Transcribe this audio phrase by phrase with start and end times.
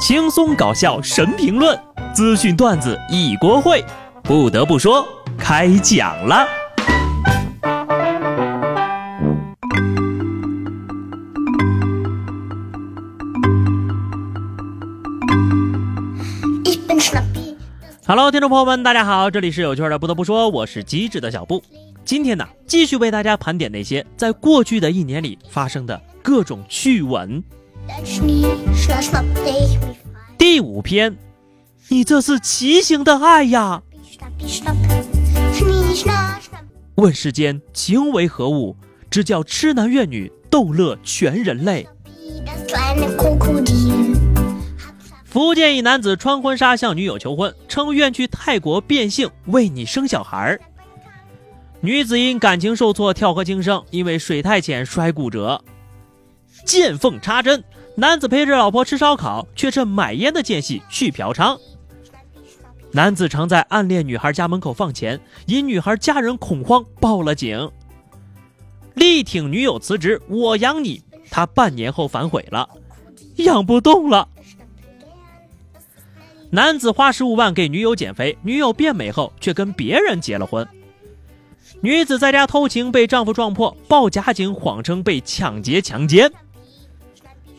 [0.00, 1.78] 轻松搞笑神评论，
[2.14, 3.84] 资讯段子一锅烩。
[4.22, 6.48] 不得不说，开讲了。
[18.06, 19.98] Hello，听众朋友们，大家好，这里是有趣的。
[19.98, 21.62] 不得不说，我是机智的小布。
[22.06, 27.44] 今天呢，继续为大家盘点那些在过去的一年里发生的各种趣闻。
[30.36, 31.16] 第五篇，
[31.88, 33.82] 你这是畸形的爱呀！
[36.96, 38.76] 问世间情为何物？
[39.10, 41.86] 只叫痴男怨女，逗乐全人类。
[45.24, 50.60] 福建一男子穿婚纱向女友求婚，称愿去泰国变性为你生小孩儿。
[51.80, 55.62] 女子因感情受挫跳河轻生，因为水太浅摔骨折。
[56.66, 57.62] 见缝插针。
[57.96, 61.58] 男子陪着老婆吃烧烤，却趁买烟的间隙去嫖娼。
[62.92, 67.70] 男子常在暗恋女孩家门口放钱，引女孩家人恐慌，报了警。
[68.94, 71.02] 力挺女友辞职，我养你。
[71.30, 72.68] 他半年后反悔了，
[73.36, 74.26] 养不动了。
[76.50, 80.66] 男子花十五万给女友减肥，女友变美后却跟别人结了婚。
[81.80, 86.32] 女子在家偷情被丈夫撞破，报假警，谎称被抢劫强奸。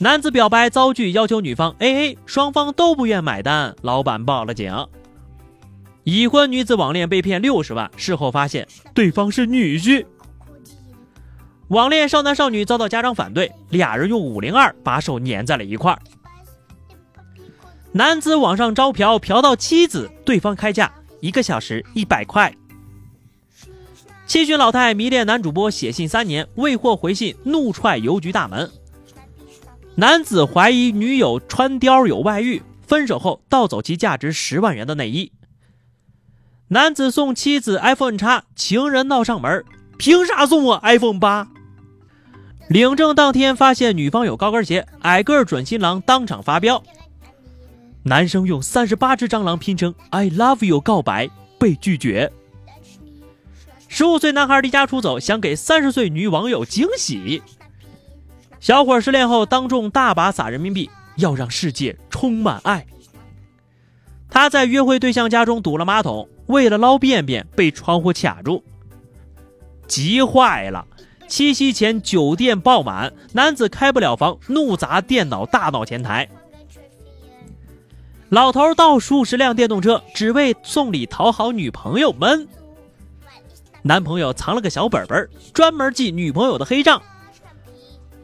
[0.00, 4.72] 男子表白遭拒，要求女方 A A，双方都不愿买单，老板报了警。
[6.04, 10.06] 已婚女子网恋被骗六十万，事后发现对方是女婿。
[11.66, 15.98] 网恋少男少女遭到家长反对，俩人用五零二把手粘在了一块儿。
[17.90, 22.54] 男子网上招嫖，嫖到妻子，对方开价一个小时一百块。
[24.28, 28.70] 七旬老太迷恋男主播，写信三年未获回信，怒踹邮局大门。
[30.00, 35.32] 男子怀疑女友穿貂有外遇，分手后盗走其价值十万元的内衣。
[36.68, 39.64] 男子送妻子 iPhone 叉，情人闹上门，
[39.96, 41.48] 凭啥送我 iPhone 八？
[42.68, 46.80] 领证当天发现女方有高跟鞋，矮个准新郎当场发飙。
[48.04, 52.32] 男生用三十八只蟑螂拼成 I love you 告白被拒绝。
[53.88, 57.42] 十五岁男孩离家出走，想给三十岁女网友惊喜。
[58.60, 62.86] 小伙失恋后，当众大把撒人民币，要让世界充满爱。
[64.30, 68.62] 他在约会对象家中堵了马桶，为了捞便便被窗户卡住，
[69.86, 70.86] 急坏了。
[71.28, 76.28] 七夕前酒店爆满，男子开不了房，怒砸电脑大闹前台。
[78.30, 82.48] 老头盗数十辆电动车，只为送礼讨好女朋友们。
[83.82, 87.00] 男朋友藏了个小本本，专门记女朋友的黑账。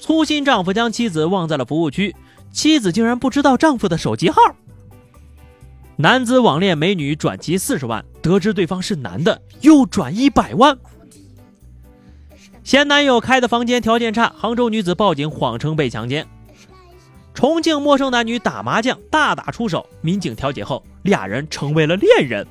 [0.00, 2.16] 粗心丈夫将妻子忘在了服务区，
[2.50, 4.40] 妻子竟然不知道丈夫的手机号。
[5.96, 10.76] 男子网恋美女转其四十万，得知对方是男的，又转一百万。
[12.64, 16.26] 嫌男友开的房间条件差，杭州女子报警谎称被强奸。
[17.34, 22.46] 重庆陌生男女打麻将大打出手，民警调解后，俩人成为了恋人。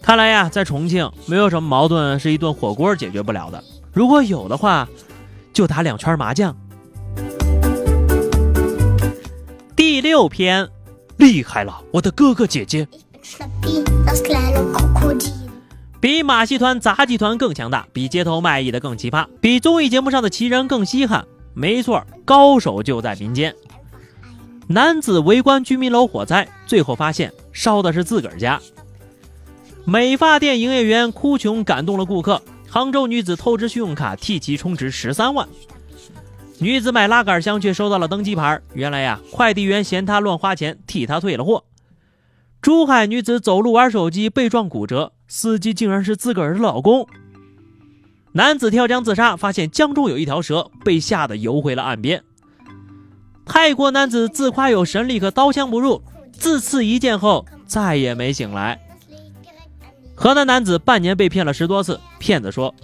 [0.00, 3.62] 看来呀，在重庆没有什么矛盾是一顿火锅解决不了的。
[3.96, 4.86] 如果有的话，
[5.54, 6.54] 就打两圈麻将。
[9.74, 10.68] 第六篇，
[11.16, 12.86] 厉害了，我的哥哥姐姐，
[15.98, 21.24] 比马戏团、杂技团更强大，比街头卖艺的更奇葩，比综艺节目上的奇人更稀罕。
[21.54, 23.56] 没错，高手就在民间。
[24.66, 28.60] 男子围观居民楼火灾，最后发现烧的是自个儿家。
[29.86, 32.42] 美发店营业员哭穷感动了顾客。
[32.68, 35.48] 杭州女子透支信用卡替其充值十三万，
[36.58, 41.64] 女子买拉杆箱却收到了登机牌，原来呀，快递员嫌她乱花钱，替她退了货。
[42.60, 47.06] 珠海女子走路玩手机被撞骨折，司机竟然是自个儿的老公。
[48.32, 52.22] 男子跳江自杀，发现江中有一条蛇，被吓得游回了岸边。
[53.46, 56.02] 泰国男子自夸有神力，可刀枪不入，
[56.32, 58.80] 自刺一剑后再也没醒来。
[60.16, 62.74] 河南男子半年被骗了十多次，骗子说：“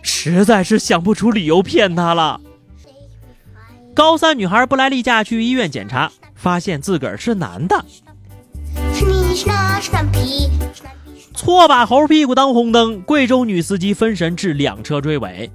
[0.00, 2.40] 实在是想不出理由骗他了。”
[3.94, 7.84] 高三女孩不来例假去医院检查，发现自个儿是男的。
[11.34, 15.50] 错把猴屁股当红灯，贵州女司机分神致两车追尾。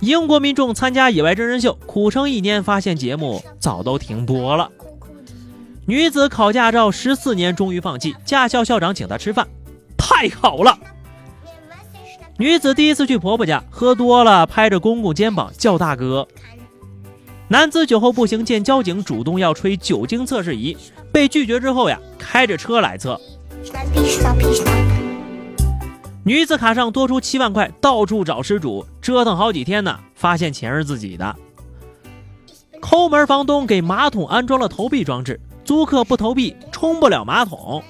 [0.00, 4.70] 英国民众参加野外真人秀，苦撑一年，发现节目早都停播了。
[5.86, 9.46] 女子考驾照十四年，终于放弃，驾校校长请她吃饭。
[10.08, 10.78] 太好了！
[12.38, 16.28] 女子第一次去婆婆家，喝多了，拍着公公肩膀叫大哥。
[17.48, 20.76] 男子酒后步行，见交警主动要吹酒精测试仪，
[21.12, 23.20] 被拒绝之后呀，开着车来测。
[26.22, 31.34] 女子卡上多出七万块，到处找失主，折腾好几天呢，发现钱是自己的。
[32.80, 37.82] 抠门房东给马桶安装了投币装置，租客不投币冲不了马桶。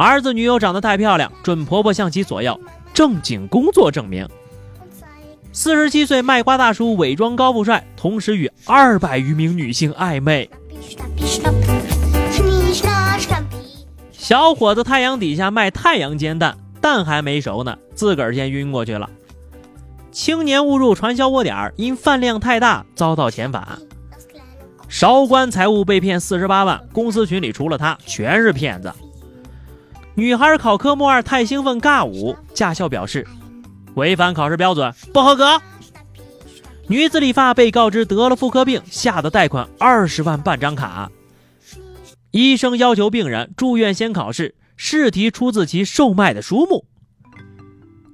[0.00, 2.58] 儿子女友长得太漂亮，准婆婆向其索要
[2.94, 4.26] 正经工作证明。
[5.52, 10.48] 四十七岁卖瓜大叔伪装高富帅，同时与二百余名女性暧昧。
[14.10, 16.56] 小伙子太阳底下卖太阳煎蛋。
[16.80, 19.10] 蛋还没熟呢，自个儿先晕过去了。
[20.10, 23.78] 青年误入传销窝点，因饭量太大遭到遣返。
[24.88, 28.90] 韶关财务被骗四十八万，公司群里除了他全是骗子。
[30.14, 33.26] 女孩考科目二太兴奋尬舞，驾校表示
[33.94, 35.60] 违反考试标准不合格。
[36.88, 41.10] 女子理发被告知得了妇科病，吓得贷款二十万办张卡。
[42.30, 44.54] 医生要求病人住院先考试。
[44.82, 46.86] 试题出自其售卖的书目。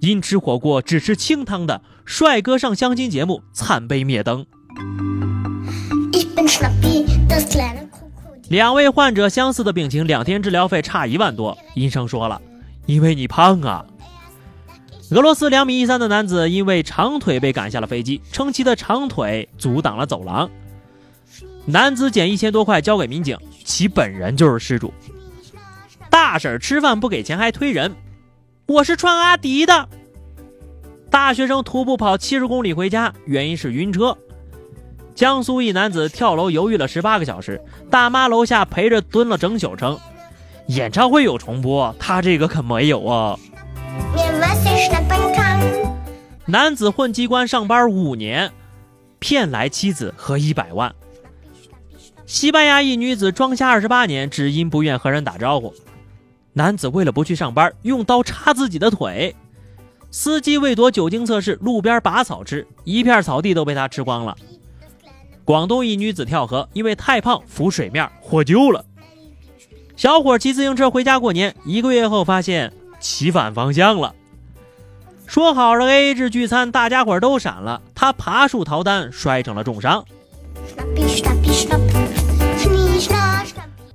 [0.00, 4.44] 因吃火锅只吃清汤的帅哥上相亲节目惨被灭灯。
[8.48, 11.56] 两位患者相似的病情，两天治疗费差一万多。
[11.74, 12.40] 医生说了，
[12.86, 13.84] 因为你胖啊。
[15.10, 20.48] 俄罗斯两米一三的男子因为长腿被赶下了飞机，称其的长腿阻挡了走廊。
[21.64, 24.92] 男子捡一千多块交给民警，其本人就是失主。
[26.08, 27.94] 大婶吃饭不给钱还推人，
[28.66, 29.88] 我是穿阿迪的。
[31.10, 34.16] 大学生徒步跑七十公里回家，原因是晕车。
[35.16, 37.58] 江苏一男子跳楼犹豫了十八个小时，
[37.90, 39.98] 大妈楼下陪着蹲了整宿，称
[40.66, 43.38] 演唱会有重播，他这个可没有啊。
[46.44, 48.52] 男子混机关上班五年，
[49.18, 50.94] 骗来妻子和一百万。
[52.26, 55.72] 西班牙一女子装瞎二十八年，只因不愿和人打招呼。
[56.52, 59.34] 男子为了不去上班，用刀插自己的腿。
[60.10, 64.36] 司机为躲酒精测试，路边拔草吃，一片草地都被他吃光了。
[65.46, 68.84] 广东一女子跳河，因为太胖浮水面获救了。
[69.96, 74.12] 小伙骑自行车回家过年，一个月后发现骑反方向了。
[75.24, 80.04] 说好的 AA 制聚餐，大家伙都闪了，他爬树逃单，摔成了重伤。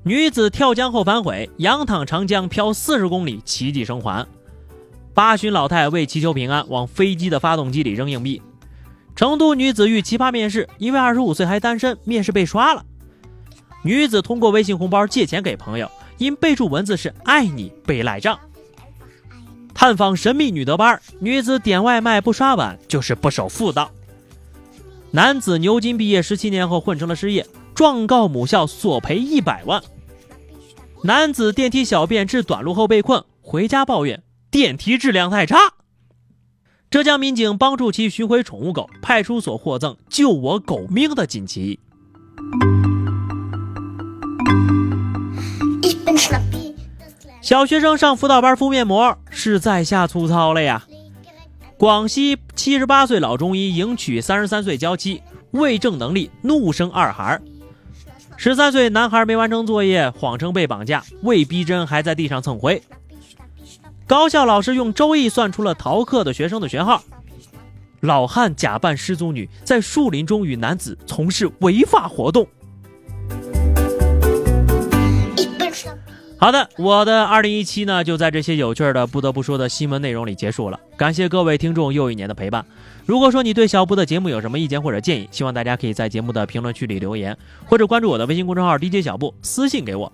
[0.03, 4.25] 女子跳江后反悔，仰躺长江漂四十公里，奇迹生还。
[5.13, 8.42] 八旬老太为祈求平安，往飞机的发动机里扔硬币。
[9.16, 12.86] 成都女子遇奇葩面试，因为二十五岁还单身，面试被刷了。
[13.84, 18.40] 女子通过微信红包借钱给朋友，因备注文字是“爱你”被赖账。
[19.74, 23.92] 探访神秘女德班，女子点外卖不刷碗就是不守妇道。
[25.12, 27.46] 男子牛津毕业十七年后混成了失业。
[27.74, 29.81] 状告母校索赔一百万。
[31.04, 34.22] 男子电梯小便致短路后被困，回家抱怨
[34.52, 35.58] 电梯质量太差。
[36.91, 41.79] 浙江民警帮助其寻回宠物狗，派出所获赠救我狗命的锦旗。
[47.39, 50.85] 小学生上辅导班敷面膜，是在下粗糙了呀！
[51.77, 55.21] 广西七十八岁老中医迎娶三十三岁娇妻，
[55.51, 57.39] 为证能力怒生二孩。
[58.36, 62.83] 十三岁男孩没完成作业，谎称被绑架，为逼真还在地上蹭灰。
[64.12, 67.01] 高校老师用周易算出了逃课的学生的学号。
[68.01, 72.46] 老汉假扮失踪女，在树林中与男子从事违法活动。
[76.38, 80.77] 好的，我的二零一七呢，就在这些有趣的不得不说的新闻内容里结束了。
[80.98, 82.65] 感谢各位听众又一年的陪伴。
[83.06, 90.12] 如果说你对小布的节目有什么意见或者建议，希望大家可以在节目的评论区里留言，或者关注我的微信公众号 DJ 小布私信给我。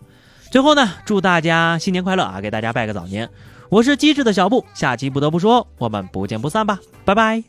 [0.52, 2.40] 最后呢，祝大家新年快乐啊！
[2.40, 3.28] 给大家拜个早年。
[3.70, 7.44] 我是机智的小布，下期不得不说，我们不见不散吧，拜拜。